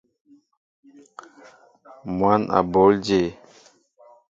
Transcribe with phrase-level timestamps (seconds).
[2.17, 3.21] Mwăn a bǒl jě?